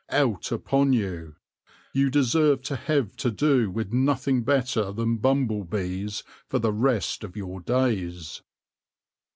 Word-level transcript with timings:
Out 0.09 0.51
upon 0.51 0.93
you! 0.93 1.35
You 1.93 2.09
deserve 2.09 2.63
to 2.63 2.75
have 2.75 3.15
to 3.17 3.29
do 3.29 3.69
with 3.69 3.93
nothing 3.93 4.41
better 4.43 4.91
than 4.91 5.17
bumble 5.19 5.63
bees 5.63 6.23
for 6.47 6.57
the 6.57 6.73
rest 6.73 7.23
of 7.23 7.37
your 7.37 7.59
days 7.61 8.41